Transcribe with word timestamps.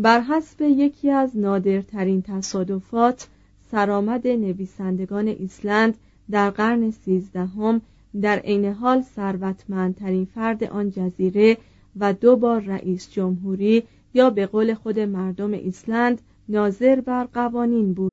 بر 0.00 0.20
حسب 0.20 0.60
یکی 0.62 1.10
از 1.10 1.36
نادرترین 1.36 2.22
تصادفات 2.22 3.28
سرآمد 3.70 4.26
نویسندگان 4.26 5.28
ایسلند 5.28 5.98
در 6.30 6.50
قرن 6.50 6.90
سیزدهم 6.90 7.80
در 8.22 8.38
عین 8.38 8.64
حال 8.64 9.02
ثروتمندترین 9.02 10.24
فرد 10.24 10.64
آن 10.64 10.90
جزیره 10.90 11.56
و 12.00 12.12
دو 12.12 12.36
بار 12.36 12.60
رئیس 12.60 13.10
جمهوری 13.10 13.82
یا 14.14 14.30
به 14.30 14.46
قول 14.46 14.74
خود 14.74 15.00
مردم 15.00 15.52
ایسلند 15.52 16.20
ناظر 16.48 17.00
بر 17.00 17.24
قوانین 17.24 17.94
بود. 17.94 18.12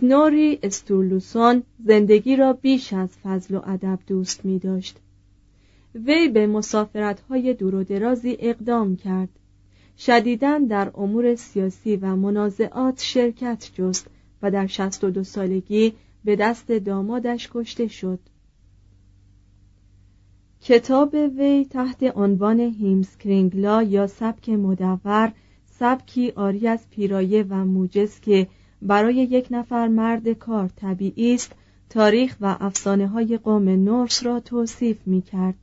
سنوری 0.00 0.58
استورلوسون 0.62 1.62
زندگی 1.84 2.36
را 2.36 2.52
بیش 2.52 2.92
از 2.92 3.08
فضل 3.24 3.54
و 3.54 3.60
ادب 3.64 3.98
دوست 4.06 4.44
می 4.44 4.58
داشت. 4.58 4.96
وی 5.94 6.28
به 6.28 6.46
مسافرت‌های 6.46 7.54
دور 7.54 7.74
و 7.74 7.84
درازی 7.84 8.36
اقدام 8.40 8.96
کرد. 8.96 9.28
شدیداً 9.98 10.58
در 10.58 10.90
امور 10.94 11.34
سیاسی 11.34 11.96
و 11.96 12.16
منازعات 12.16 13.02
شرکت 13.02 13.70
جست 13.74 14.06
و 14.42 14.50
در 14.50 14.66
62 14.66 15.24
سالگی 15.24 15.92
به 16.24 16.36
دست 16.36 16.72
دامادش 16.72 17.50
کشته 17.52 17.88
شد. 17.88 18.18
کتاب 20.62 21.14
وی 21.14 21.64
تحت 21.64 22.02
عنوان 22.16 22.60
هیمسکرینگلا 22.60 23.82
یا 23.82 24.06
سبک 24.06 24.48
مدور 24.48 25.32
سبکی 25.64 26.30
آری 26.30 26.68
از 26.68 26.90
پیرایه 26.90 27.42
و 27.42 27.64
موجز 27.64 28.20
که 28.20 28.46
برای 28.82 29.14
یک 29.14 29.46
نفر 29.50 29.88
مرد 29.88 30.28
کار 30.28 30.70
طبیعی 30.76 31.34
است 31.34 31.52
تاریخ 31.90 32.36
و 32.40 32.56
افسانه 32.60 33.08
های 33.08 33.38
قوم 33.38 33.68
نورس 33.68 34.26
را 34.26 34.40
توصیف 34.40 34.96
می 35.06 35.22
کرد. 35.22 35.54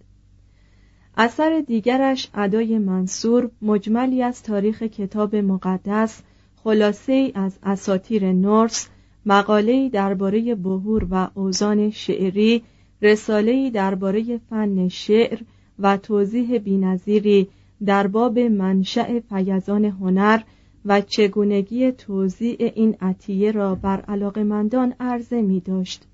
اثر 1.17 1.63
دیگرش 1.67 2.29
ادای 2.33 2.77
منصور 2.77 3.49
مجملی 3.61 4.23
از 4.23 4.43
تاریخ 4.43 4.83
کتاب 4.83 5.35
مقدس 5.35 6.21
خلاصه 6.63 7.31
از 7.35 7.59
اساتیر 7.63 8.31
نورس 8.31 8.87
مقاله‌ای 9.25 9.89
درباره 9.89 10.55
بهور 10.55 11.07
و 11.11 11.29
اوزان 11.33 11.89
شعری 11.89 12.63
رساله‌ای 13.01 13.71
درباره 13.71 14.39
فن 14.49 14.87
شعر 14.87 15.39
و 15.79 15.97
توضیح 15.97 16.57
بینظیری 16.57 17.47
در 17.85 18.07
باب 18.07 18.39
منشأ 18.39 19.19
فیضان 19.19 19.85
هنر 19.85 20.39
و 20.85 21.01
چگونگی 21.01 21.91
توزیع 21.91 22.71
این 22.75 22.95
عطیه 23.01 23.51
را 23.51 23.75
بر 23.75 24.01
علاقمندان 24.01 24.93
عرضه 24.99 25.41
می 25.41 25.59
داشت. 25.59 26.07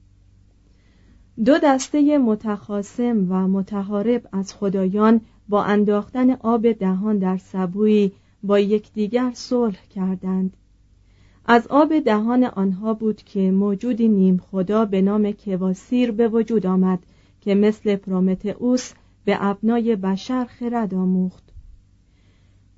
دو 1.46 1.58
دسته 1.64 2.18
متخاسم 2.18 3.32
و 3.32 3.48
متحارب 3.48 4.28
از 4.32 4.54
خدایان 4.54 5.22
با 5.50 5.64
انداختن 5.64 6.32
آب 6.32 6.72
دهان 6.72 7.18
در 7.18 7.38
سبویی 7.38 8.12
با 8.44 8.60
یکدیگر 8.60 9.32
صلح 9.34 9.88
کردند 9.96 10.58
از 11.46 11.68
آب 11.68 12.00
دهان 12.00 12.44
آنها 12.44 12.94
بود 12.94 13.24
که 13.24 13.52
موجودی 13.52 14.08
نیم 14.08 14.38
خدا 14.38 14.86
به 14.86 15.02
نام 15.02 15.32
کواسیر 15.32 16.12
به 16.12 16.28
وجود 16.28 16.66
آمد 16.66 17.00
که 17.42 17.56
مثل 17.56 17.96
پرومتئوس 17.96 18.94
به 19.26 19.38
ابنای 19.46 19.96
بشر 19.96 20.46
خرد 20.46 20.94
آموخت 20.94 21.49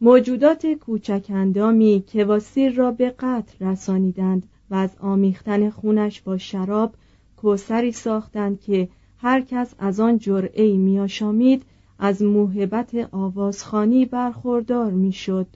موجودات 0.03 0.65
کوچکندامی 0.65 2.03
کواسیر 2.13 2.73
را 2.73 2.91
به 2.91 3.09
قتل 3.19 3.65
رسانیدند 3.65 4.49
و 4.69 4.75
از 4.75 4.89
آمیختن 4.99 5.69
خونش 5.69 6.21
با 6.21 6.37
شراب 6.37 6.93
کوسری 7.37 7.91
ساختند 7.91 8.61
که 8.61 8.89
هر 9.17 9.41
کس 9.41 9.73
از 9.79 9.99
آن 9.99 10.17
جرعی 10.17 10.77
میآشامید 10.77 11.63
از 11.99 12.21
موهبت 12.21 13.09
آوازخانی 13.11 14.05
برخوردار 14.05 14.91
می‌شد. 14.91 15.47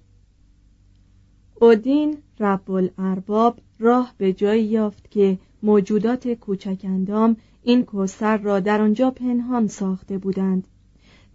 اودین 1.61 2.17
رب 2.39 2.71
الارباب 2.71 3.59
راه 3.79 4.13
به 4.17 4.33
جایی 4.33 4.63
یافت 4.63 5.11
که 5.11 5.37
موجودات 5.63 6.27
کوچکندام 6.27 7.35
این 7.63 7.83
کوسر 7.83 8.37
را 8.37 8.59
در 8.59 8.81
آنجا 8.81 9.11
پنهان 9.11 9.67
ساخته 9.67 10.17
بودند 10.17 10.67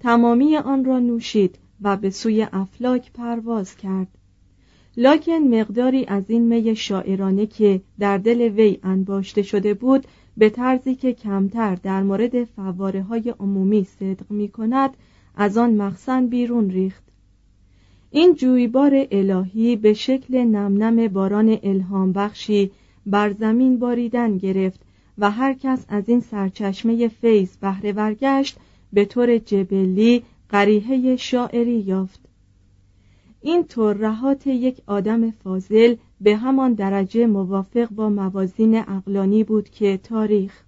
تمامی 0.00 0.56
آن 0.56 0.84
را 0.84 0.98
نوشید 0.98 1.58
و 1.82 1.96
به 1.96 2.10
سوی 2.10 2.46
افلاک 2.52 3.12
پرواز 3.12 3.76
کرد. 3.76 4.08
لاکن 4.96 5.32
مقداری 5.32 6.04
از 6.04 6.30
این 6.30 6.42
می 6.42 6.76
شاعرانه 6.76 7.46
که 7.46 7.80
در 7.98 8.18
دل 8.18 8.40
وی 8.40 8.78
انباشته 8.82 9.42
شده 9.42 9.74
بود 9.74 10.06
به 10.36 10.50
طرزی 10.50 10.94
که 10.94 11.12
کمتر 11.12 11.74
در 11.74 12.02
مورد 12.02 12.44
فواره 12.44 13.02
های 13.02 13.34
عمومی 13.40 13.84
صدق 13.84 14.30
می 14.30 14.48
کند 14.48 14.90
از 15.36 15.58
آن 15.58 15.74
مخزن 15.74 16.26
بیرون 16.26 16.70
ریخت. 16.70 17.02
این 18.10 18.34
جویبار 18.34 19.06
الهی 19.10 19.76
به 19.76 19.94
شکل 19.94 20.38
نمنم 20.38 21.08
باران 21.08 21.58
الهام 21.62 22.12
بخشی 22.12 22.70
بر 23.06 23.32
زمین 23.32 23.78
باریدن 23.78 24.38
گرفت 24.38 24.80
و 25.18 25.30
هر 25.30 25.54
کس 25.54 25.84
از 25.88 26.08
این 26.08 26.20
سرچشمه 26.20 27.08
فیض 27.08 27.56
بهره 27.56 27.92
برگشت 27.92 28.56
به 28.92 29.04
طور 29.04 29.38
جبلی 29.38 30.22
قریحه 30.50 31.16
شاعری 31.16 31.80
یافت. 31.80 32.20
این 33.40 33.64
ترهات 33.64 34.46
یک 34.46 34.82
آدم 34.86 35.30
فاضل 35.30 35.96
به 36.20 36.36
همان 36.36 36.74
درجه 36.74 37.26
موافق 37.26 37.88
با 37.88 38.08
موازین 38.08 38.78
اقلانی 38.88 39.44
بود 39.44 39.70
که 39.70 39.96
تاریخ. 39.96 40.62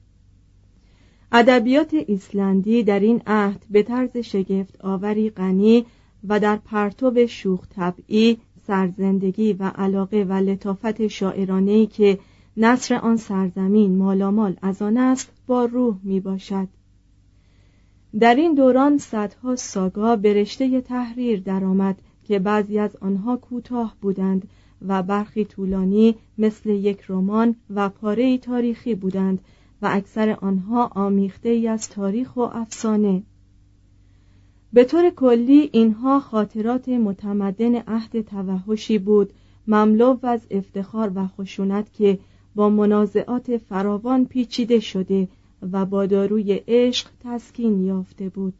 ادبیات 1.33 1.95
ایسلندی 2.07 2.83
در 2.83 3.01
این 3.01 3.23
عهد 3.27 3.67
به 3.71 3.83
طرز 3.83 4.17
شگفت 4.17 4.81
آوری 4.81 5.31
غنی 5.31 5.87
و 6.29 6.41
در 6.41 6.57
پرتو 6.57 7.27
شوخ 7.27 7.69
طبعی 7.69 8.39
سرزندگی 8.67 9.53
و 9.53 9.65
علاقه 9.75 10.27
و 10.29 10.33
لطافت 10.33 11.07
شاعرانهی 11.07 11.87
که 11.87 12.19
نصر 12.57 12.95
آن 12.95 13.17
سرزمین 13.17 13.99
مالامال 13.99 14.57
از 14.63 14.83
آن 14.83 14.97
است 14.97 15.33
با 15.47 15.65
روح 15.65 15.97
می 16.03 16.21
باشد 16.21 16.69
در 18.21 18.35
این 18.35 18.55
دوران 18.55 18.99
صدها 18.99 19.57
ساگا 19.57 20.17
به 20.17 20.45
تحریر 20.85 21.41
درآمد 21.41 21.99
که 22.25 22.39
بعضی 22.39 22.79
از 22.79 22.97
آنها 22.97 23.37
کوتاه 23.37 23.97
بودند 24.01 24.49
و 24.89 25.03
برخی 25.03 25.45
طولانی 25.45 26.15
مثل 26.39 26.71
یک 26.71 27.05
رمان 27.09 27.57
و 27.71 27.89
پاره 27.89 28.39
تاریخی 28.39 28.95
بودند 28.95 29.39
و 29.83 29.89
اکثر 29.93 30.31
آنها 30.31 30.91
آمیخته 30.95 31.49
ای 31.49 31.69
از 31.69 31.89
تاریخ 31.89 32.37
و 32.37 32.41
افسانه. 32.41 33.23
به 34.73 34.85
طور 34.85 35.11
کلی 35.11 35.71
اینها 35.73 36.21
خاطرات 36.21 36.89
متمدن 36.89 37.75
عهد 37.77 38.21
توحشی 38.21 38.99
بود 38.99 39.33
مملو 39.67 40.19
از 40.23 40.41
افتخار 40.51 41.13
و 41.15 41.27
خشونت 41.27 41.93
که 41.93 42.19
با 42.55 42.69
منازعات 42.69 43.57
فراوان 43.57 44.25
پیچیده 44.25 44.81
شده 44.81 45.29
و 45.73 45.87
با 45.87 46.07
داروی 46.07 46.61
عشق 46.69 47.09
تسکین 47.25 47.85
یافته 47.85 48.29
بود 48.29 48.55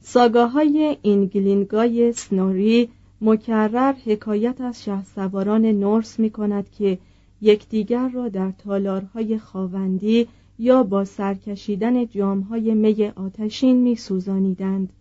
ساگاهای 0.00 0.96
اینگلینگای 1.02 2.12
سنوری 2.12 2.88
مکرر 3.20 3.92
حکایت 3.92 4.60
از 4.60 4.76
سواران 5.14 5.66
نورس 5.66 6.18
می 6.18 6.30
کند 6.30 6.70
که 6.70 6.98
یکدیگر 7.40 8.08
را 8.08 8.28
در 8.28 8.50
تالارهای 8.50 9.38
خاوندی 9.38 10.28
یا 10.58 10.82
با 10.82 11.04
سرکشیدن 11.04 12.06
جامهای 12.06 12.74
می 12.74 13.12
آتشین 13.16 13.76
می 13.76 13.96
سوزانیدند. 13.96 14.92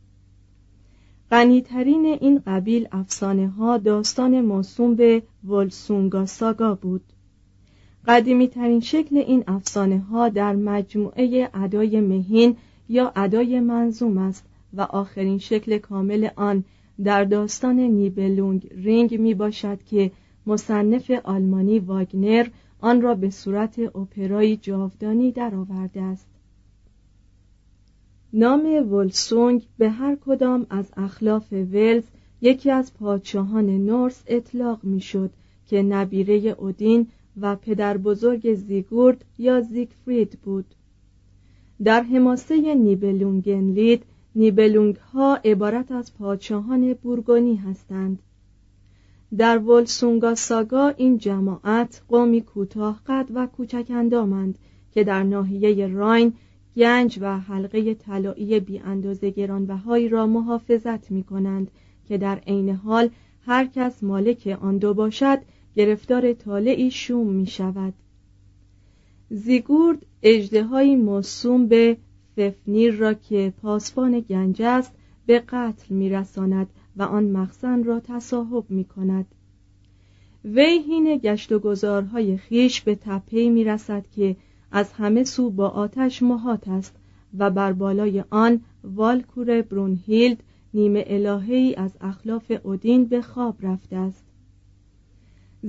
غنیترین 1.31 2.06
این 2.06 2.42
قبیل 2.46 2.88
افسانه 2.92 3.48
ها 3.48 3.78
داستان 3.78 4.42
موسوم 4.42 4.96
به 4.96 5.24
ولسونگا 5.44 6.25
ساگا 6.25 6.75
بود 6.75 7.02
قدیمی 8.07 8.48
ترین 8.48 8.80
شکل 8.80 9.18
این 9.18 9.44
افسانه 9.48 10.00
ها 10.00 10.30
در 10.30 10.56
مجموعه 10.56 11.50
ادای 11.54 12.01
مهین 12.01 12.57
یا 12.89 13.12
ادای 13.15 13.59
منظوم 13.59 14.18
است 14.18 14.45
و 14.74 14.81
آخرین 14.81 15.38
شکل 15.38 15.77
کامل 15.77 16.30
آن 16.36 16.63
در 17.04 17.24
داستان 17.24 17.80
نیبلونگ 17.80 18.68
رینگ 18.71 19.19
می 19.19 19.33
باشد 19.33 19.83
که 19.83 20.12
مصنف 20.48 21.12
آلمانی 21.24 21.80
واگنر 21.80 22.48
آن 22.81 23.01
را 23.01 23.15
به 23.15 23.30
صورت 23.30 23.80
اپرایی 23.80 24.57
جاودانی 24.57 25.31
درآورده 25.31 26.01
است. 26.01 26.27
نام 28.33 28.94
ولسونگ 28.94 29.68
به 29.77 29.89
هر 29.89 30.15
کدام 30.25 30.65
از 30.69 30.92
اخلاف 30.98 31.54
ولز 31.54 32.04
یکی 32.42 32.71
از 32.71 32.94
پادشاهان 32.94 33.86
نورس 33.86 34.24
اطلاق 34.27 34.83
می‌شد 34.83 35.31
که 35.68 35.83
نبیره 35.83 36.33
اودین 36.36 37.07
و 37.42 37.56
پدر 37.56 37.98
بزرگ 37.98 38.54
زیگورد 38.54 39.25
یا 39.38 39.62
زیگفرید 39.62 40.39
بود. 40.44 40.66
در 41.84 42.01
حماسه 42.01 42.75
نیبلونگنلید 42.75 44.04
نیبلونگ 44.36 44.95
ها 44.95 45.36
عبارت 45.45 45.92
از 45.92 46.13
پادشاهان 46.13 46.94
بورگونی 46.94 47.56
هستند. 47.56 48.19
در 49.38 49.57
ولسونگا 49.57 50.36
ساگا 50.36 50.88
این 50.88 51.18
جماعت 51.18 52.01
قومی 52.07 52.42
کوتاه 52.42 53.01
قد 53.07 53.28
و 53.34 53.48
کوچک 53.48 53.86
اندامند 53.90 54.57
که 54.94 55.04
در 55.04 55.24
ناحیه 55.24 55.88
راین 55.88 56.33
گنج 56.75 57.19
و 57.22 57.40
حلقه 57.40 57.94
طلایی 57.94 58.60
بی 58.60 58.80
اندازه 58.80 59.30
گرانبهایی 59.30 60.10
را 60.10 60.28
محافظت 60.28 61.12
می 61.12 61.24
کنند 61.24 61.72
که 62.07 62.18
در 62.18 62.36
عین 62.36 62.69
حال 62.69 63.10
هر 63.45 63.66
کس 63.66 64.04
مالک 64.04 64.57
آن 64.62 64.78
دو 64.78 64.94
باشد 64.94 65.40
گرفتار 65.77 66.33
طالعی 66.33 66.91
شوم 66.91 67.27
می 67.27 67.45
شود 67.45 67.94
زیگورد 69.29 70.06
اجدهایی 70.24 70.95
موسوم 70.95 71.68
به 71.68 71.97
ففنیر 72.35 72.94
را 72.94 73.13
که 73.13 73.53
پاسبان 73.62 74.19
گنج 74.19 74.62
است 74.62 74.91
به 75.25 75.39
قتل 75.39 75.95
می 75.95 76.09
رساند 76.09 76.68
و 76.97 77.03
آن 77.03 77.24
مخزن 77.24 77.83
را 77.83 78.00
تصاحب 78.00 78.65
می 78.69 78.83
کند 78.83 79.25
وی 80.45 80.79
هین 80.88 81.18
گشت 81.18 81.51
و 81.51 81.59
گذارهای 81.59 82.38
خیش 82.38 82.81
به 82.81 82.95
تپهی 82.95 83.50
می 83.50 83.63
رسد 83.63 84.06
که 84.15 84.35
از 84.71 84.94
همه 84.94 85.23
سو 85.23 85.50
با 85.50 85.68
آتش 85.68 86.23
محات 86.23 86.68
است 86.68 86.95
و 87.38 87.50
بر 87.50 87.73
بالای 87.73 88.23
آن 88.30 88.62
والکور 88.83 89.62
برونهیلد 89.62 90.44
نیمه 90.73 91.03
الههی 91.07 91.75
از 91.75 91.91
اخلاف 92.01 92.51
اودین 92.63 93.06
به 93.06 93.21
خواب 93.21 93.56
رفته 93.62 93.95
است. 93.95 94.26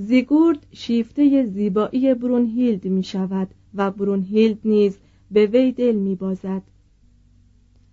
زیگورد 0.01 0.65
شیفته 0.71 1.45
زیبایی 1.45 2.13
برونهیلد 2.13 2.85
می 2.85 3.03
شود 3.03 3.47
و 3.75 3.91
برونهیلد 3.91 4.57
نیز 4.65 4.97
به 5.31 5.45
وی 5.45 5.71
دل 5.71 5.95
می 5.95 6.15
بازد 6.15 6.61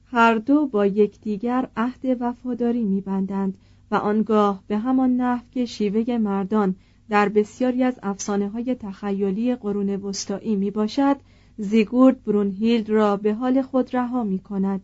هر 0.05 0.35
دو 0.35 0.67
با 0.67 0.87
یکدیگر 0.87 1.69
عهد 1.77 2.17
وفاداری 2.21 2.85
میبندند 2.85 3.59
و 3.91 3.95
آنگاه 3.95 4.63
به 4.67 4.79
همان 4.79 5.17
نحو 5.17 5.45
که 5.51 5.65
شیوه 5.65 6.19
مردان 6.19 6.75
در 7.09 7.29
بسیاری 7.29 7.83
از 7.83 7.99
افسانه 8.03 8.49
های 8.49 8.75
تخیلی 8.75 9.55
قرون 9.55 9.91
وسطایی 9.91 10.57
می 10.57 10.71
باشد 10.71 11.17
زیگورد 11.59 12.25
برونهیلد 12.25 12.91
را 12.91 13.17
به 13.17 13.35
حال 13.35 13.63
خود 13.63 13.97
رها 13.97 14.25
می 14.25 14.39
کند 14.39 14.81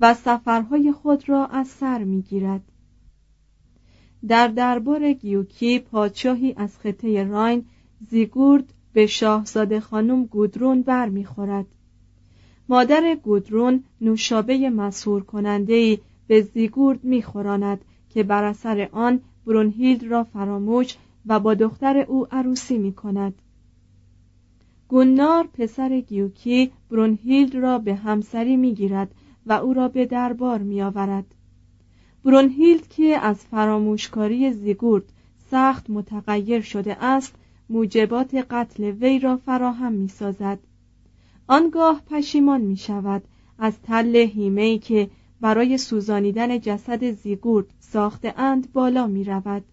و 0.00 0.14
سفرهای 0.14 0.92
خود 0.92 1.28
را 1.28 1.46
از 1.46 1.68
سر 1.68 2.04
می 2.04 2.22
گیرد. 2.22 2.62
در 4.28 4.48
دربار 4.48 5.12
گیوکی 5.12 5.78
پادشاهی 5.78 6.54
از 6.56 6.78
خطه 6.78 7.24
راین 7.24 7.64
زیگورد 8.10 8.72
به 8.92 9.06
شاهزاده 9.06 9.80
خانم 9.80 10.24
گودرون 10.24 10.82
برمیخورد. 10.82 11.66
مادر 12.68 13.14
گودرون 13.22 13.84
نوشابه 14.00 14.70
مسهور 14.70 15.22
کننده 15.22 15.98
به 16.26 16.42
زیگورد 16.42 17.04
میخوراند 17.04 17.84
که 18.10 18.22
بر 18.22 18.44
اثر 18.44 18.88
آن 18.92 19.20
برونهیلد 19.46 20.04
را 20.04 20.24
فراموش 20.24 20.96
و 21.26 21.40
با 21.40 21.54
دختر 21.54 21.98
او 21.98 22.26
عروسی 22.30 22.78
می 22.78 22.92
کند 22.92 23.34
گونار 24.88 25.46
پسر 25.46 26.00
گیوکی 26.00 26.72
برونهیلد 26.90 27.54
را 27.54 27.78
به 27.78 27.94
همسری 27.94 28.56
می 28.56 28.74
گیرد 28.74 29.14
و 29.46 29.52
او 29.52 29.74
را 29.74 29.88
به 29.88 30.06
دربار 30.06 30.58
می 30.58 30.82
آورد 30.82 31.34
برونهیلد 32.28 32.88
که 32.88 33.18
از 33.18 33.36
فراموشکاری 33.36 34.52
زیگورد 34.52 35.04
سخت 35.50 35.90
متغیر 35.90 36.60
شده 36.60 37.04
است 37.04 37.34
موجبات 37.70 38.34
قتل 38.34 38.84
وی 38.84 39.18
را 39.18 39.36
فراهم 39.36 39.92
می 39.92 40.08
سازد 40.08 40.58
آنگاه 41.46 42.02
پشیمان 42.10 42.60
می 42.60 42.76
شود 42.76 43.22
از 43.58 43.82
تل 43.82 44.16
هیمهی 44.16 44.78
که 44.78 45.10
برای 45.40 45.78
سوزانیدن 45.78 46.60
جسد 46.60 47.10
زیگورد 47.10 47.66
ساخته 47.80 48.34
اند 48.36 48.72
بالا 48.72 49.06
می 49.06 49.24
رود 49.24 49.64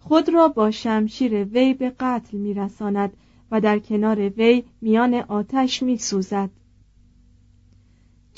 خود 0.00 0.28
را 0.28 0.48
با 0.48 0.70
شمشیر 0.70 1.44
وی 1.44 1.74
به 1.74 1.92
قتل 2.00 2.38
می 2.38 2.54
رساند 2.54 3.12
و 3.50 3.60
در 3.60 3.78
کنار 3.78 4.28
وی 4.28 4.64
میان 4.80 5.14
آتش 5.14 5.82
می 5.82 5.96
سوزد 5.96 6.50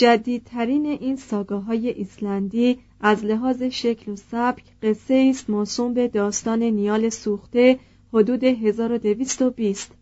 جدیدترین 0.03 0.87
این 0.87 1.17
ساگاهای 1.17 1.89
ایسلندی 1.89 2.79
از 3.01 3.25
لحاظ 3.25 3.63
شکل 3.63 4.13
و 4.13 4.17
سبک 4.17 4.63
قصه 4.83 5.29
است 5.31 5.51
موسوم 5.51 5.95
به 5.95 6.09
داستان 6.09 6.63
نیال 6.63 7.09
سوخته 7.09 7.79
حدود 8.13 8.45
1220 8.45 9.93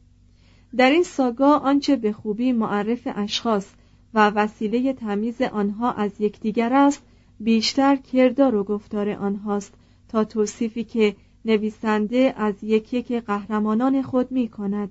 در 0.77 0.91
این 0.91 1.03
ساگا 1.03 1.57
آنچه 1.59 1.97
به 1.97 2.13
خوبی 2.13 2.53
معرف 2.53 3.09
اشخاص 3.15 3.67
و 4.15 4.31
وسیله 4.31 4.93
تمیز 4.93 5.43
آنها 5.43 5.93
از 5.93 6.11
یکدیگر 6.21 6.73
است 6.73 7.03
بیشتر 7.41 7.97
کردار 7.97 8.55
و 8.55 8.65
گفتار 8.65 9.11
آنهاست 9.11 9.75
تا 10.09 10.25
توصیفی 10.25 10.85
که 10.85 11.17
نویسنده 11.45 12.35
از 12.37 12.55
یک 12.63 12.95
یک 12.95 13.13
قهرمانان 13.13 14.03
خود 14.03 14.33
می 14.33 14.49
کند 14.49 14.91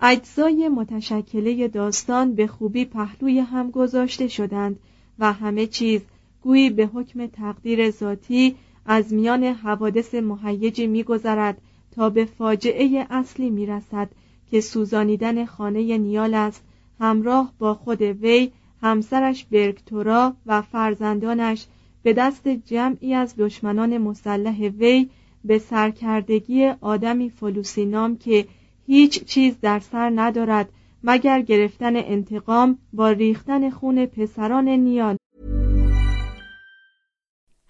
اجزای 0.00 0.68
متشکله 0.68 1.68
داستان 1.68 2.34
به 2.34 2.46
خوبی 2.46 2.84
پهلوی 2.84 3.38
هم 3.38 3.70
گذاشته 3.70 4.28
شدند 4.28 4.78
و 5.18 5.32
همه 5.32 5.66
چیز 5.66 6.00
گویی 6.42 6.70
به 6.70 6.86
حکم 6.86 7.26
تقدیر 7.26 7.90
ذاتی 7.90 8.54
از 8.86 9.12
میان 9.12 9.44
حوادث 9.44 10.14
مهیجی 10.14 10.86
میگذرد 10.86 11.58
تا 11.90 12.10
به 12.10 12.24
فاجعه 12.24 13.06
اصلی 13.10 13.50
می‌رسد 13.50 14.08
که 14.50 14.60
سوزانیدن 14.60 15.44
خانه 15.44 15.98
نیال 15.98 16.34
است 16.34 16.62
همراه 17.00 17.52
با 17.58 17.74
خود 17.74 18.02
وی 18.02 18.50
همسرش 18.82 19.44
برکتورا 19.44 20.34
و 20.46 20.62
فرزندانش 20.62 21.66
به 22.02 22.12
دست 22.12 22.48
جمعی 22.48 23.14
از 23.14 23.34
دشمنان 23.38 23.98
مسلح 23.98 24.68
وی 24.68 25.08
به 25.44 25.58
سرکردگی 25.58 26.66
آدمی 26.80 27.30
فلوسی 27.30 27.84
نام 27.84 28.16
که 28.16 28.46
هیچ 28.86 29.24
چیز 29.24 29.54
در 29.62 29.78
سر 29.78 30.12
ندارد 30.14 30.68
مگر 31.02 31.42
گرفتن 31.42 31.96
انتقام 31.96 32.78
با 32.92 33.10
ریختن 33.10 33.70
خون 33.70 34.06
پسران 34.06 34.68
نیال 34.68 35.16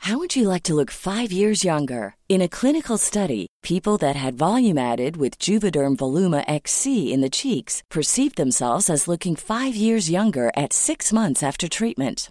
How 0.09 0.18
would 0.18 0.37
you 0.37 0.50
like 0.50 0.64
to 0.64 0.75
look 0.75 0.90
5 0.90 1.33
years 1.33 1.64
younger? 1.64 2.14
In 2.28 2.42
a 2.42 2.54
clinical 2.59 2.99
study, 2.99 3.47
people 3.62 3.97
that 3.99 4.16
had 4.16 4.35
volume 4.35 4.76
added 4.76 5.16
with 5.16 5.38
Juvederm 5.38 5.97
Voluma 5.97 6.44
XC 6.47 7.11
in 7.11 7.23
the 7.23 7.30
cheeks 7.30 7.83
perceived 7.88 8.37
themselves 8.37 8.90
as 8.90 9.09
looking 9.09 9.35
5 9.35 9.75
years 9.75 10.11
younger 10.11 10.50
at 10.54 10.75
6 10.75 11.11
months 11.14 11.42
after 11.42 11.68
treatment. 11.68 12.30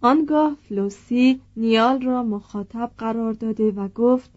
آنگاه 0.00 0.56
فلوسی 0.62 1.40
نیال 1.56 2.02
را 2.02 2.22
مخاطب 2.22 2.90
قرار 2.98 3.32
داده 3.32 3.70
و 3.70 3.88
گفت 3.88 4.30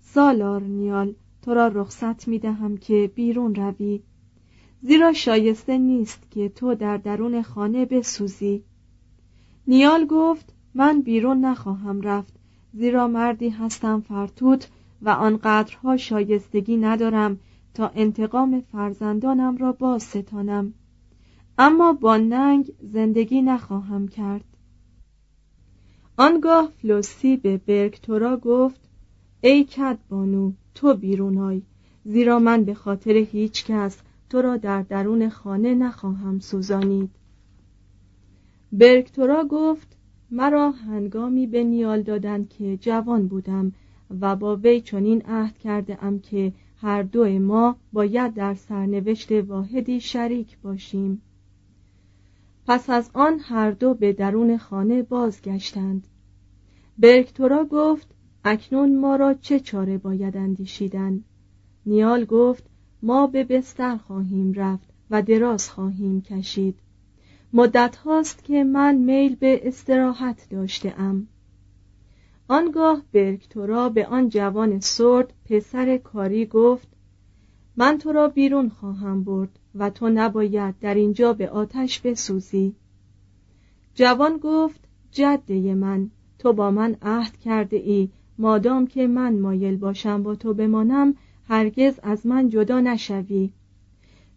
سالار 0.00 0.62
نیال 0.62 1.14
تو 1.42 1.54
را 1.54 1.66
رخصت 1.66 2.28
می 2.28 2.38
دهم 2.38 2.76
که 2.76 3.10
بیرون 3.14 3.54
روی. 3.54 4.00
زیرا 4.82 5.12
شایسته 5.12 5.78
نیست 5.78 6.30
که 6.30 6.48
تو 6.48 6.74
در 6.74 6.96
درون 6.96 7.42
خانه 7.42 7.84
بسوزی. 7.84 8.64
نیال 9.66 10.06
گفت 10.06 10.54
من 10.74 11.00
بیرون 11.00 11.40
نخواهم 11.40 12.00
رفت 12.00 12.34
زیرا 12.72 13.08
مردی 13.08 13.48
هستم 13.48 14.00
فرتوت 14.00 14.68
و 15.02 15.10
آنقدرها 15.10 15.96
شایستگی 15.96 16.76
ندارم 16.76 17.38
تا 17.74 17.88
انتقام 17.94 18.60
فرزندانم 18.60 19.56
را 19.56 19.72
باز 19.72 20.02
ستانم 20.02 20.74
اما 21.58 21.92
با 21.92 22.16
ننگ 22.16 22.72
زندگی 22.80 23.42
نخواهم 23.42 24.08
کرد. 24.08 24.55
آنگاه 26.18 26.72
فلوسی 26.78 27.36
به 27.36 27.56
برگتورا 27.56 28.36
گفت 28.36 28.80
ای 29.40 29.64
کد 29.64 29.98
بانو 30.08 30.52
تو 30.74 30.94
بیرون 30.94 31.38
آی. 31.38 31.62
زیرا 32.04 32.38
من 32.38 32.64
به 32.64 32.74
خاطر 32.74 33.12
هیچ 33.12 33.64
کس 33.64 33.98
تو 34.30 34.42
را 34.42 34.56
در 34.56 34.82
درون 34.82 35.28
خانه 35.28 35.74
نخواهم 35.74 36.38
سوزانید. 36.38 37.10
برکتورا 38.72 39.44
گفت 39.44 39.96
مرا 40.30 40.70
هنگامی 40.70 41.46
به 41.46 41.64
نیال 41.64 42.02
دادند 42.02 42.48
که 42.48 42.76
جوان 42.76 43.28
بودم 43.28 43.72
و 44.20 44.36
با 44.36 44.56
وی 44.56 44.80
چنین 44.80 45.22
عهد 45.22 45.58
کرده 45.58 46.04
ام 46.04 46.18
که 46.18 46.52
هر 46.80 47.02
دو 47.02 47.38
ما 47.38 47.76
باید 47.92 48.34
در 48.34 48.54
سرنوشت 48.54 49.32
واحدی 49.32 50.00
شریک 50.00 50.58
باشیم. 50.58 51.22
پس 52.66 52.90
از 52.90 53.10
آن 53.14 53.38
هر 53.38 53.70
دو 53.70 53.94
به 53.94 54.12
درون 54.12 54.58
خانه 54.58 55.02
بازگشتند. 55.02 56.06
برکتورا 56.98 57.64
گفت 57.64 58.08
اکنون 58.44 58.98
ما 58.98 59.16
را 59.16 59.34
چه 59.34 59.60
چاره 59.60 59.98
باید 59.98 60.36
اندیشیدن؟ 60.36 61.24
نیال 61.86 62.24
گفت 62.24 62.64
ما 63.02 63.26
به 63.26 63.44
بستر 63.44 63.96
خواهیم 63.96 64.52
رفت 64.52 64.88
و 65.10 65.22
دراز 65.22 65.70
خواهیم 65.70 66.22
کشید. 66.22 66.78
مدت 67.52 67.96
هاست 67.96 68.44
که 68.44 68.64
من 68.64 68.94
میل 68.94 69.34
به 69.34 69.68
استراحت 69.68 70.46
داشته 70.50 71.00
ام. 71.00 71.28
آنگاه 72.48 73.02
برکتورا 73.12 73.88
به 73.88 74.06
آن 74.06 74.28
جوان 74.28 74.80
سرد 74.80 75.32
پسر 75.44 75.96
کاری 75.96 76.46
گفت 76.46 76.88
من 77.76 77.98
تو 77.98 78.12
را 78.12 78.28
بیرون 78.28 78.68
خواهم 78.68 79.24
برد 79.24 79.58
و 79.74 79.90
تو 79.90 80.08
نباید 80.08 80.74
در 80.80 80.94
اینجا 80.94 81.32
به 81.32 81.50
آتش 81.50 82.00
بسوزی. 82.00 82.74
جوان 83.94 84.36
گفت 84.36 84.80
جده 85.10 85.74
من 85.74 86.10
تو 86.38 86.52
با 86.52 86.70
من 86.70 86.96
عهد 87.02 87.36
کرده 87.36 87.76
ای. 87.76 88.08
مادام 88.38 88.86
که 88.86 89.06
من 89.06 89.38
مایل 89.38 89.76
باشم 89.76 90.22
با 90.22 90.34
تو 90.34 90.54
بمانم 90.54 91.14
هرگز 91.48 92.00
از 92.02 92.26
من 92.26 92.48
جدا 92.48 92.80
نشوی. 92.80 93.50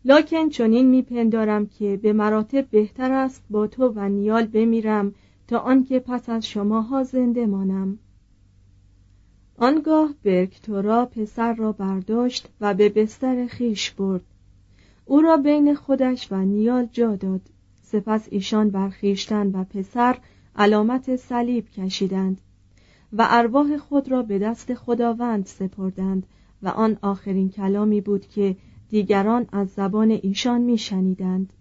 لکن 0.05 0.49
چنین 0.49 0.87
میپندارم 0.87 1.65
که 1.65 1.97
به 1.97 2.13
مراتب 2.13 2.69
بهتر 2.69 3.11
است 3.11 3.43
با 3.49 3.67
تو 3.67 3.93
و 3.95 4.09
نیال 4.09 4.45
بمیرم 4.45 5.13
تا 5.47 5.59
آنکه 5.59 5.99
پس 5.99 6.29
از 6.29 6.47
شماها 6.47 7.03
زنده 7.03 7.45
مانم. 7.45 7.99
آنگاه 9.61 10.13
برکتورا 10.23 11.05
پسر 11.05 11.53
را 11.53 11.71
برداشت 11.71 12.49
و 12.61 12.73
به 12.73 12.89
بستر 12.89 13.47
خیش 13.47 13.91
برد. 13.91 14.23
او 15.05 15.21
را 15.21 15.37
بین 15.37 15.75
خودش 15.75 16.31
و 16.31 16.35
نیال 16.35 16.87
جا 16.91 17.15
داد. 17.15 17.41
سپس 17.81 18.27
ایشان 18.31 18.69
برخیشتن 18.69 19.47
و 19.47 19.63
پسر 19.63 20.17
علامت 20.55 21.15
صلیب 21.15 21.69
کشیدند 21.69 22.41
و 23.13 23.27
ارواح 23.29 23.77
خود 23.77 24.11
را 24.11 24.21
به 24.21 24.39
دست 24.39 24.73
خداوند 24.73 25.45
سپردند 25.45 26.27
و 26.63 26.67
آن 26.67 26.97
آخرین 27.01 27.49
کلامی 27.49 28.01
بود 28.01 28.27
که 28.27 28.55
دیگران 28.89 29.47
از 29.51 29.69
زبان 29.69 30.11
ایشان 30.11 30.61
میشنیدند. 30.61 31.53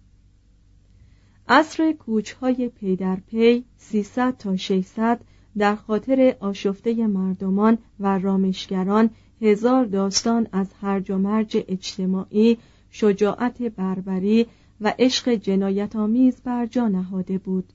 عصر 1.47 1.91
کوچهای 1.91 2.69
پی 2.69 2.95
در 2.95 3.15
پی 3.15 3.63
سیصد 3.77 4.37
تا 4.37 4.55
600 4.55 5.21
در 5.59 5.75
خاطر 5.75 6.35
آشفته 6.39 7.07
مردمان 7.07 7.77
و 7.99 8.17
رامشگران 8.17 9.09
هزار 9.41 9.85
داستان 9.85 10.47
از 10.51 10.67
هرج 10.81 11.11
و 11.11 11.17
مرج 11.17 11.63
اجتماعی 11.67 12.57
شجاعت 12.91 13.61
بربری 13.61 14.47
و 14.81 14.93
عشق 14.99 15.29
جنایت 15.29 15.95
آمیز 15.95 16.41
بر 16.43 16.65
جا 16.65 16.87
نهاده 16.87 17.37
بود. 17.37 17.73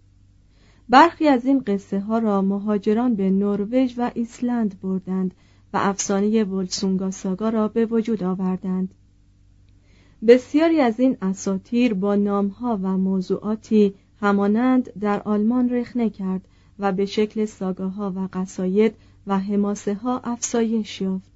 برخی 0.88 1.28
از 1.28 1.44
این 1.44 1.62
قصه 1.66 2.00
ها 2.00 2.18
را 2.18 2.42
مهاجران 2.42 3.14
به 3.14 3.30
نروژ 3.30 3.94
و 3.98 4.10
ایسلند 4.14 4.80
بردند 4.80 5.34
و 5.72 5.76
افسانه 5.76 6.44
ولسونگا 6.44 7.10
ساگا 7.10 7.48
را 7.48 7.68
به 7.68 7.86
وجود 7.86 8.22
آوردند. 8.22 8.94
بسیاری 10.26 10.80
از 10.80 11.00
این 11.00 11.16
اساتیر 11.22 11.94
با 11.94 12.14
نامها 12.14 12.78
و 12.82 12.98
موضوعاتی 12.98 13.94
همانند 14.20 14.92
در 15.00 15.22
آلمان 15.22 15.70
رخنه 15.70 16.10
کرد 16.10 16.48
و 16.78 16.92
به 16.92 17.06
شکل 17.06 17.44
ساگاها 17.44 18.12
و 18.16 18.28
قصاید 18.32 18.94
و 19.26 19.38
حماسه 19.38 19.94
ها 19.94 20.18
افزایش 20.24 21.00
یافت. 21.00 21.32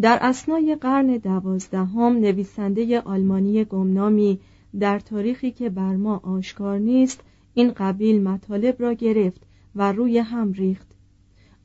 در 0.00 0.18
اسنای 0.22 0.76
قرن 0.80 1.16
دوازدهم 1.16 2.12
نویسنده 2.12 3.00
آلمانی 3.00 3.64
گمنامی 3.64 4.38
در 4.80 4.98
تاریخی 4.98 5.50
که 5.50 5.70
بر 5.70 5.96
ما 5.96 6.16
آشکار 6.16 6.78
نیست 6.78 7.20
این 7.54 7.72
قبیل 7.76 8.22
مطالب 8.22 8.76
را 8.78 8.92
گرفت 8.92 9.42
و 9.76 9.92
روی 9.92 10.18
هم 10.18 10.52
ریخت. 10.52 10.86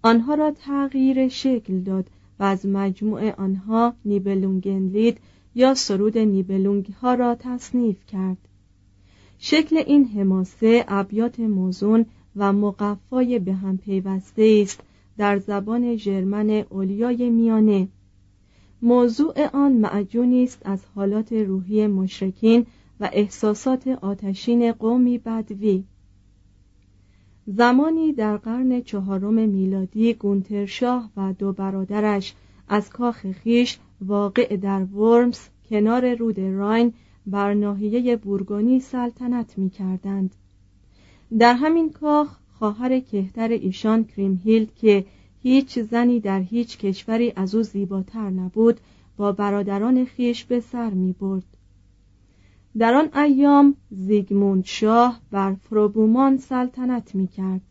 آنها 0.01 0.33
را 0.33 0.51
تغییر 0.51 1.27
شکل 1.27 1.79
داد 1.79 2.09
و 2.39 2.43
از 2.43 2.65
مجموع 2.65 3.31
آنها 3.31 3.93
نیبلونگنلید 4.05 5.17
یا 5.55 5.74
سرود 5.74 6.17
نیبلونگ 6.17 6.86
ها 7.01 7.13
را 7.13 7.36
تصنیف 7.36 8.05
کرد. 8.05 8.38
شکل 9.39 9.77
این 9.77 10.05
حماسه 10.05 10.86
ابیات 10.88 11.39
موزون 11.39 12.05
و 12.38 12.53
مقفای 12.53 13.39
به 13.39 13.53
هم 13.53 13.77
پیوسته 13.77 14.60
است 14.63 14.84
در 15.17 15.39
زبان 15.39 15.96
ژرمن 15.96 16.50
اولیای 16.50 17.29
میانه 17.29 17.88
موضوع 18.82 19.48
آن 19.53 19.72
معجونی 19.72 20.44
است 20.44 20.62
از 20.65 20.86
حالات 20.96 21.34
روحی 21.34 21.88
مشرکین 21.88 22.65
و 23.00 23.10
احساسات 23.13 23.88
آتشین 23.88 24.72
قومی 24.72 25.17
بدوی 25.17 25.84
زمانی 27.48 28.13
در 28.13 28.38
قرن 28.38 28.82
چهارم 28.82 29.50
میلادی 29.50 30.13
گونترشاه 30.13 31.10
و 31.17 31.34
دو 31.34 31.53
برادرش 31.53 32.34
از 32.67 32.89
کاخ 32.89 33.32
خیش 33.32 33.79
واقع 34.01 34.56
در 34.56 34.84
ورمز 34.84 35.39
کنار 35.70 36.15
رود 36.15 36.39
راین 36.39 36.94
بر 37.27 37.53
ناحیه 37.53 38.15
بورگونی 38.15 38.79
سلطنت 38.79 39.58
می 39.58 39.70
کردند. 39.70 40.36
در 41.39 41.53
همین 41.53 41.89
کاخ 41.91 42.38
خواهر 42.53 43.00
کهتر 43.00 43.50
ایشان 43.50 44.03
کریمهیلد 44.03 44.75
که 44.75 45.05
هیچ 45.41 45.79
زنی 45.79 46.19
در 46.19 46.39
هیچ 46.39 46.77
کشوری 46.77 47.34
از 47.36 47.55
او 47.55 47.63
زیباتر 47.63 48.29
نبود 48.29 48.79
با 49.17 49.31
برادران 49.31 50.05
خیش 50.05 50.46
به 50.46 50.60
سر 50.60 50.89
می 50.89 51.15
برد. 51.19 51.43
در 52.77 52.93
آن 52.93 53.24
ایام 53.24 53.75
زیگموند 53.91 54.65
شاه 54.65 55.22
بر 55.31 55.53
فروبومان 55.53 56.38
سلطنت 56.38 57.15
می 57.15 57.27
کرد. 57.27 57.62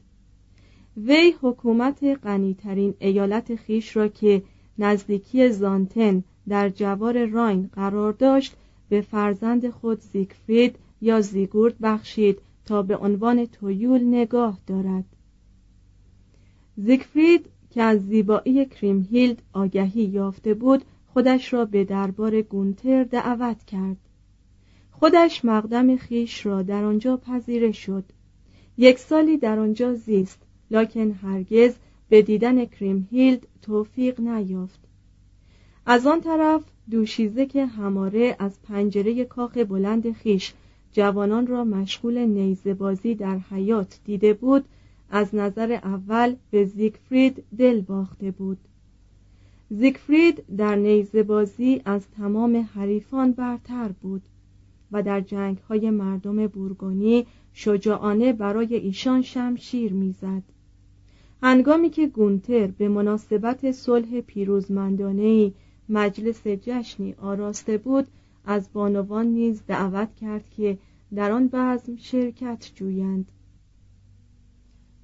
وی 0.97 1.35
حکومت 1.43 2.05
غنیترین 2.05 2.95
ایالت 2.99 3.55
خیش 3.55 3.97
را 3.97 4.09
که 4.09 4.43
نزدیکی 4.79 5.49
زانتن 5.49 6.25
در 6.49 6.69
جوار 6.69 7.25
راین 7.25 7.71
قرار 7.73 8.13
داشت 8.13 8.57
به 8.89 9.01
فرزند 9.01 9.71
خود 9.71 10.01
زیگفرید 10.01 10.77
یا 11.01 11.21
زیگورد 11.21 11.75
بخشید 11.83 12.39
تا 12.67 12.83
به 12.83 12.97
عنوان 12.97 13.47
تویول 13.47 14.05
نگاه 14.05 14.59
دارد. 14.67 15.05
زیگفرید 16.77 17.47
که 17.71 17.83
از 17.83 18.07
زیبایی 18.07 18.67
کریمهیلد 18.67 19.43
آگهی 19.53 20.03
یافته 20.05 20.55
بود 20.55 20.85
خودش 21.07 21.53
را 21.53 21.65
به 21.65 21.85
دربار 21.85 22.43
گونتر 22.43 23.05
دعوت 23.05 23.65
کرد. 23.65 23.97
خودش 24.91 25.45
مقدم 25.45 25.97
خیش 25.97 26.47
را 26.47 26.63
در 26.63 26.85
آنجا 26.85 27.17
پذیره 27.17 27.73
شد. 27.73 28.05
یک 28.79 28.99
سالی 28.99 29.39
در 29.39 29.59
آنجا 29.59 29.95
زیست 29.95 30.43
لکن 30.71 31.11
هرگز 31.11 31.75
به 32.09 32.23
دیدن 32.23 32.65
کریمهیلد 32.65 33.47
توفیق 33.63 34.21
نیافت. 34.21 34.81
از 35.87 36.07
آن 36.07 36.21
طرف 36.21 36.65
دوشیزه 36.91 37.47
که 37.47 37.67
هماره 37.67 38.37
از 38.39 38.63
پنجره 38.63 39.25
کاخ 39.25 39.57
بلند 39.57 40.13
خیش 40.13 40.55
جوانان 40.97 41.47
را 41.47 41.65
مشغول 41.65 42.19
نیزه 42.19 42.75
بازی 42.75 43.15
در 43.15 43.39
حیات 43.39 44.01
دیده 44.05 44.35
بود 44.35 44.65
از 45.11 45.35
نظر 45.35 45.73
اول 45.73 46.35
به 46.51 46.65
زیگفرید 46.65 47.45
دل 47.59 47.81
باخته 47.81 48.31
بود 48.31 48.59
زیگفرید 49.71 50.45
در 50.57 50.77
نیزه 50.77 51.23
بازی 51.23 51.83
از 51.85 52.03
تمام 52.17 52.69
حریفان 52.75 53.33
برتر 53.33 53.89
بود 53.89 54.23
و 54.93 55.03
در 55.03 55.21
جنگ 55.21 55.59
های 55.59 55.91
مردم 55.91 56.47
بورگونی 56.47 57.27
شجاعانه 57.53 58.33
برای 58.33 58.75
ایشان 58.75 59.23
شمشیر 59.23 59.93
می‌زد. 59.93 60.43
هنگامی 61.43 61.91
که 61.91 62.07
گونتر 62.07 62.67
به 62.67 62.89
مناسبت 62.89 63.73
صلح 63.73 64.21
پیروزمندانه 64.21 65.53
مجلس 65.89 66.47
جشنی 66.47 67.15
آراسته 67.15 67.79
بود 67.79 68.07
از 68.47 68.73
بانوان 68.73 69.27
نیز 69.27 69.63
دعوت 69.67 70.15
کرد 70.15 70.51
که 70.51 70.79
در 71.15 71.33
آن 71.33 71.49
بزم 71.53 71.97
شرکت 71.97 72.71
جویند. 72.75 73.33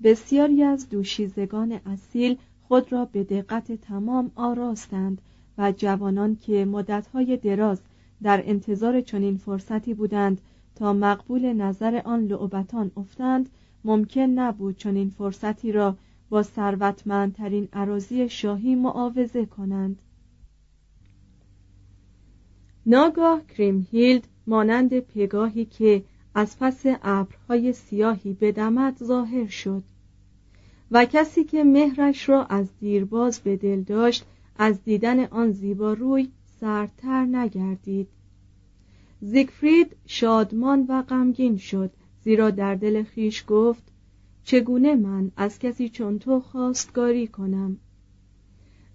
بسیاری 0.02 0.62
از 0.62 0.88
دوشیزگان 0.88 1.72
اصیل 1.72 2.36
خود 2.62 2.92
را 2.92 3.04
به 3.04 3.24
دقت 3.24 3.72
تمام 3.72 4.30
آراستند 4.34 5.22
و 5.58 5.72
جوانان 5.72 6.36
که 6.36 6.64
مدتهای 6.64 7.36
دراز 7.36 7.80
در 8.22 8.42
انتظار 8.46 9.00
چنین 9.00 9.36
فرصتی 9.36 9.94
بودند 9.94 10.40
تا 10.74 10.92
مقبول 10.92 11.52
نظر 11.52 12.00
آن 12.04 12.26
لعبتان 12.26 12.90
افتند 12.96 13.48
ممکن 13.84 14.20
نبود 14.20 14.76
چنین 14.76 15.10
فرصتی 15.10 15.72
را 15.72 15.96
با 16.30 16.42
ثروتمندترین 16.42 17.68
عراضی 17.72 18.28
شاهی 18.28 18.74
معاوضه 18.74 19.46
کنند. 19.46 20.02
ناگاه 22.86 23.46
کریمهیلد 23.46 24.28
مانند 24.46 25.00
پگاهی 25.00 25.64
که 25.64 26.02
از 26.34 26.58
پس 26.58 26.82
ابرهای 27.02 27.72
سیاهی 27.72 28.32
بدمد 28.40 28.96
ظاهر 29.04 29.46
شد 29.46 29.82
و 30.90 31.04
کسی 31.04 31.44
که 31.44 31.64
مهرش 31.64 32.28
را 32.28 32.44
از 32.44 32.68
دیرباز 32.80 33.40
به 33.40 33.56
دل 33.56 33.80
داشت 33.82 34.24
از 34.58 34.84
دیدن 34.84 35.24
آن 35.24 35.52
زیبا 35.52 35.92
روی 35.92 36.28
سردتر 36.60 37.24
نگردید. 37.24 38.08
زیگفرید 39.20 39.96
شادمان 40.06 40.86
و 40.88 41.02
غمگین 41.02 41.56
شد 41.56 41.90
زیرا 42.24 42.50
در 42.50 42.74
دل 42.74 43.02
خیش 43.02 43.44
گفت 43.48 43.82
چگونه 44.44 44.94
من 44.94 45.30
از 45.36 45.58
کسی 45.58 45.88
چون 45.88 46.18
تو 46.18 46.40
خواستگاری 46.40 47.26
کنم؟ 47.26 47.76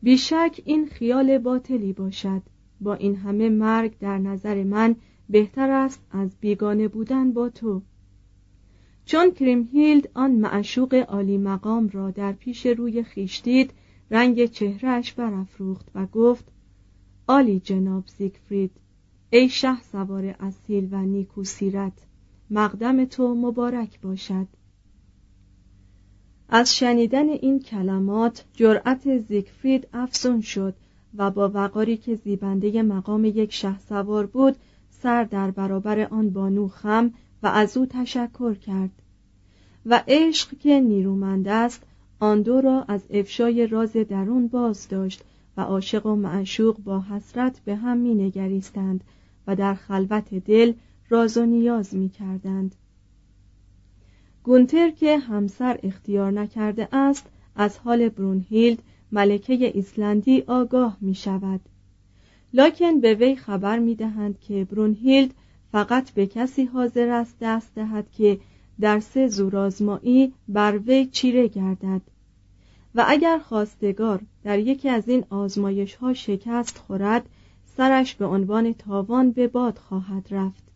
بیشک 0.03 0.61
این 0.65 0.85
خیال 0.85 1.37
باطلی 1.37 1.93
باشد. 1.93 2.41
با 2.81 2.93
این 2.93 3.15
همه 3.15 3.49
مرگ 3.49 3.97
در 3.99 4.17
نظر 4.17 4.63
من 4.63 4.95
بهتر 5.29 5.71
است 5.71 6.01
از 6.11 6.29
بیگانه 6.39 6.87
بودن 6.87 7.31
با 7.31 7.49
تو. 7.49 7.81
چون 9.05 9.31
کریمهیلد 9.31 10.09
آن 10.13 10.31
معشوق 10.31 11.05
عالی 11.07 11.37
مقام 11.37 11.89
را 11.89 12.11
در 12.11 12.31
پیش 12.31 12.65
روی 12.65 13.03
خیش 13.03 13.41
دید 13.41 13.71
رنگ 14.11 14.45
چهرهش 14.45 15.13
برافروخت 15.13 15.87
و 15.95 16.05
گفت 16.05 16.45
آلی 17.27 17.59
جناب 17.59 18.03
زیگفرید 18.17 18.71
ای 19.29 19.49
شه 19.49 19.81
سوار 19.81 20.35
اصیل 20.39 20.87
و 20.91 21.01
نیکو 21.01 21.43
سیرت 21.43 21.93
مقدم 22.49 23.05
تو 23.05 23.35
مبارک 23.35 24.01
باشد. 24.01 24.47
از 26.49 26.75
شنیدن 26.75 27.29
این 27.29 27.59
کلمات 27.59 28.45
جرأت 28.53 29.17
زیگفرید 29.17 29.87
افزون 29.93 30.41
شد 30.41 30.75
و 31.17 31.31
با 31.31 31.51
وقاری 31.53 31.97
که 31.97 32.15
زیبنده 32.15 32.81
مقام 32.83 33.25
یک 33.25 33.53
شه 33.53 33.79
سوار 33.79 34.25
بود 34.25 34.55
سر 34.89 35.23
در 35.23 35.51
برابر 35.51 35.99
آن 35.99 36.29
بانو 36.29 36.67
خم 36.67 37.13
و 37.43 37.47
از 37.47 37.77
او 37.77 37.85
تشکر 37.85 38.53
کرد 38.53 38.91
و 39.85 40.03
عشق 40.07 40.57
که 40.59 40.79
نیرومند 40.79 41.47
است 41.47 41.83
آن 42.19 42.41
دو 42.41 42.61
را 42.61 42.85
از 42.87 43.01
افشای 43.09 43.67
راز 43.67 43.93
درون 43.93 44.47
باز 44.47 44.87
داشت 44.87 45.23
و 45.57 45.61
عاشق 45.61 46.05
و 46.05 46.15
معشوق 46.15 46.77
با 46.77 47.01
حسرت 47.01 47.59
به 47.65 47.75
هم 47.75 47.97
می 47.97 48.15
نگریستند 48.15 49.03
و 49.47 49.55
در 49.55 49.73
خلوت 49.73 50.33
دل 50.33 50.73
راز 51.09 51.37
و 51.37 51.45
نیاز 51.45 51.95
می 51.95 52.09
کردند. 52.09 52.75
گونتر 54.43 54.89
که 54.89 55.17
همسر 55.17 55.79
اختیار 55.83 56.31
نکرده 56.31 56.87
است 56.91 57.25
از 57.55 57.77
حال 57.77 58.09
برونهیلد 58.09 58.83
ملکه 59.11 59.53
ایسلندی 59.53 60.43
آگاه 60.47 60.97
می 61.01 61.15
شود 61.15 61.61
لاکن 62.53 62.99
به 62.99 63.13
وی 63.13 63.35
خبر 63.35 63.79
می 63.79 63.95
دهند 63.95 64.39
که 64.39 64.65
برونهیلد 64.65 65.33
فقط 65.71 66.11
به 66.11 66.27
کسی 66.27 66.65
حاضر 66.65 67.09
است 67.09 67.37
دست 67.41 67.75
دهد 67.75 68.11
که 68.11 68.39
در 68.79 68.99
سه 68.99 69.27
زورآزمایی 69.27 70.33
بر 70.47 70.77
وی 70.77 71.05
چیره 71.05 71.47
گردد. 71.47 72.01
و 72.95 73.05
اگر 73.07 73.37
خواستگار 73.37 74.21
در 74.43 74.59
یکی 74.59 74.89
از 74.89 75.09
این 75.09 75.25
آزمایش 75.29 75.95
ها 75.95 76.13
شکست 76.13 76.77
خورد 76.77 77.29
سرش 77.77 78.15
به 78.15 78.25
عنوان 78.25 78.73
تاوان 78.73 79.31
به 79.31 79.47
باد 79.47 79.77
خواهد 79.77 80.27
رفت. 80.31 80.66